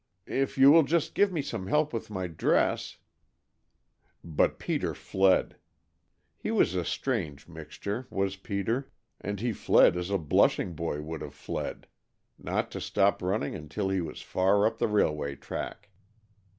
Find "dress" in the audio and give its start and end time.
2.25-2.97